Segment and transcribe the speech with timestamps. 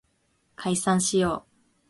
[0.55, 1.51] 解散しよう